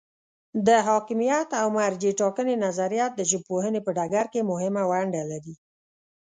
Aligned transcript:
د 0.67 0.69
حاکمیت 0.87 1.49
او 1.61 1.67
مرجع 1.77 2.11
ټاکنې 2.21 2.55
نظریه 2.65 3.05
د 3.11 3.19
ژبپوهنې 3.31 3.81
په 3.83 3.91
ډګر 3.97 4.25
کې 4.33 4.47
مهمه 4.51 4.83
ونډه 4.91 5.23
لري. 5.31 5.55